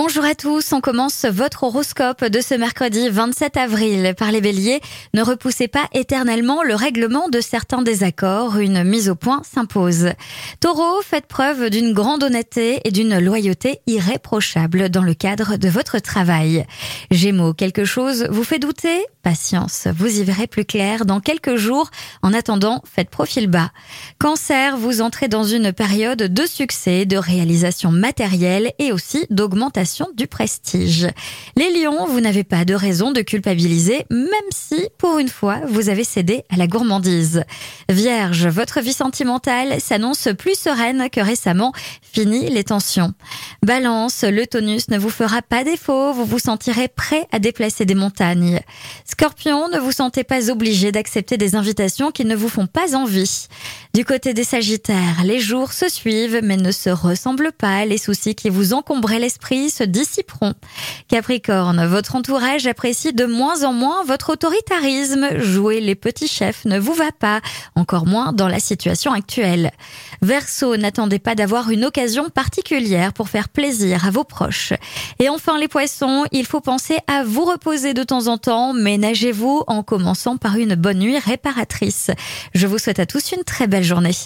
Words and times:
Bonjour 0.00 0.24
à 0.24 0.36
tous, 0.36 0.72
on 0.72 0.80
commence 0.80 1.24
votre 1.24 1.64
horoscope 1.64 2.24
de 2.24 2.40
ce 2.40 2.54
mercredi 2.54 3.08
27 3.08 3.56
avril 3.56 4.14
par 4.16 4.30
les 4.30 4.40
béliers. 4.40 4.80
Ne 5.12 5.24
repoussez 5.24 5.66
pas 5.66 5.88
éternellement 5.92 6.62
le 6.62 6.76
règlement 6.76 7.28
de 7.28 7.40
certains 7.40 7.82
désaccords, 7.82 8.58
une 8.58 8.84
mise 8.84 9.08
au 9.08 9.16
point 9.16 9.42
s'impose. 9.42 10.10
Taureau, 10.60 11.02
faites 11.02 11.26
preuve 11.26 11.68
d'une 11.70 11.94
grande 11.94 12.22
honnêteté 12.22 12.80
et 12.84 12.92
d'une 12.92 13.18
loyauté 13.18 13.80
irréprochable 13.88 14.88
dans 14.88 15.02
le 15.02 15.14
cadre 15.14 15.56
de 15.56 15.68
votre 15.68 15.98
travail. 15.98 16.64
Gémeaux, 17.10 17.52
quelque 17.52 17.84
chose 17.84 18.28
vous 18.30 18.44
fait 18.44 18.60
douter? 18.60 19.04
Patience, 19.24 19.88
vous 19.96 20.20
y 20.20 20.22
verrez 20.22 20.46
plus 20.46 20.64
clair 20.64 21.06
dans 21.06 21.18
quelques 21.18 21.56
jours. 21.56 21.90
En 22.22 22.32
attendant, 22.32 22.82
faites 22.84 23.10
profil 23.10 23.48
bas. 23.48 23.72
Cancer, 24.20 24.76
vous 24.76 25.02
entrez 25.02 25.26
dans 25.26 25.42
une 25.42 25.72
période 25.72 26.22
de 26.22 26.46
succès, 26.46 27.04
de 27.04 27.16
réalisation 27.16 27.90
matérielle 27.90 28.72
et 28.78 28.92
aussi 28.92 29.26
d'augmentation 29.28 29.87
du 30.14 30.26
prestige. 30.26 31.08
Les 31.56 31.70
lions, 31.70 32.06
vous 32.06 32.20
n'avez 32.20 32.44
pas 32.44 32.64
de 32.64 32.74
raison 32.74 33.10
de 33.10 33.22
culpabiliser, 33.22 34.04
même 34.10 34.28
si, 34.54 34.88
pour 34.98 35.18
une 35.18 35.28
fois, 35.28 35.60
vous 35.68 35.88
avez 35.88 36.04
cédé 36.04 36.44
à 36.50 36.56
la 36.56 36.66
gourmandise. 36.66 37.44
Vierge, 37.88 38.46
votre 38.46 38.80
vie 38.80 38.92
sentimentale 38.92 39.80
s'annonce 39.80 40.28
plus 40.38 40.58
sereine 40.58 41.08
que 41.10 41.20
récemment. 41.20 41.72
Fini 42.02 42.50
les 42.50 42.64
tensions. 42.64 43.14
Balance, 43.64 44.24
le 44.24 44.46
tonus 44.46 44.88
ne 44.88 44.98
vous 44.98 45.10
fera 45.10 45.42
pas 45.42 45.64
défaut, 45.64 46.12
vous 46.12 46.24
vous 46.24 46.38
sentirez 46.38 46.88
prêt 46.88 47.26
à 47.32 47.38
déplacer 47.38 47.84
des 47.84 47.94
montagnes. 47.94 48.60
Scorpion, 49.04 49.68
ne 49.68 49.78
vous 49.78 49.92
sentez 49.92 50.24
pas 50.24 50.50
obligé 50.50 50.92
d'accepter 50.92 51.36
des 51.36 51.54
invitations 51.54 52.10
qui 52.10 52.24
ne 52.24 52.36
vous 52.36 52.48
font 52.48 52.66
pas 52.66 52.94
envie. 52.94 53.48
Du 53.94 54.04
côté 54.04 54.34
des 54.34 54.44
Sagittaires, 54.44 55.24
les 55.24 55.40
jours 55.40 55.72
se 55.72 55.88
suivent 55.88 56.40
mais 56.42 56.56
ne 56.56 56.70
se 56.70 56.90
ressemblent 56.90 57.52
pas. 57.52 57.86
Les 57.86 57.96
soucis 57.96 58.34
qui 58.34 58.50
vous 58.50 58.74
encombraient 58.74 59.18
l'esprit 59.18 59.70
se 59.70 59.82
dissiperont. 59.82 60.54
Capricorne, 61.08 61.84
votre 61.86 62.14
entourage 62.14 62.66
apprécie 62.66 63.14
de 63.14 63.24
moins 63.24 63.64
en 63.64 63.72
moins 63.72 64.04
votre 64.04 64.32
autoritarisme. 64.34 65.38
Jouer 65.40 65.80
les 65.80 65.94
petits 65.94 66.28
chefs 66.28 66.64
ne 66.66 66.78
vous 66.78 66.92
va 66.92 67.12
pas, 67.18 67.40
encore 67.74 68.06
moins 68.06 68.32
dans 68.32 68.46
la 68.46 68.60
situation 68.60 69.12
actuelle. 69.12 69.72
Verseau, 70.20 70.76
n'attendez 70.76 71.18
pas 71.18 71.34
d'avoir 71.34 71.70
une 71.70 71.86
occasion 71.86 72.28
particulière 72.28 73.12
pour 73.14 73.30
faire 73.30 73.48
plaisir 73.48 74.06
à 74.06 74.10
vos 74.10 74.24
proches. 74.24 74.74
Et 75.18 75.28
enfin 75.28 75.58
les 75.58 75.68
poissons, 75.68 76.24
il 76.30 76.44
faut 76.44 76.60
penser 76.60 76.98
à 77.06 77.24
vous 77.24 77.44
reposer 77.44 77.94
de 77.94 78.02
temps 78.02 78.26
en 78.26 78.36
temps, 78.36 78.74
ménagez-vous 78.74 79.64
en 79.66 79.82
commençant 79.82 80.36
par 80.36 80.56
une 80.56 80.74
bonne 80.74 80.98
nuit 80.98 81.18
réparatrice. 81.18 82.10
Je 82.54 82.66
vous 82.66 82.78
souhaite 82.78 83.00
à 83.00 83.06
tous 83.06 83.32
une 83.32 83.44
très 83.44 83.66
belle 83.78 83.84
journée. 83.84 84.18